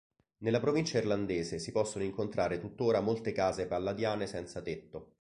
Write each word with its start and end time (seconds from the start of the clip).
Nella 0.39 0.59
provincia 0.59 0.97
irlandese 0.97 1.59
si 1.59 1.71
possono 1.71 2.03
incontrare 2.03 2.57
tuttora 2.59 3.01
molte 3.01 3.31
case 3.33 3.67
palladiane 3.67 4.25
senza 4.25 4.59
tetto. 4.59 5.09